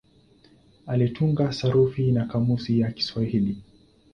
[0.87, 3.57] Alitunga sarufi na kamusi ya Kiswahili.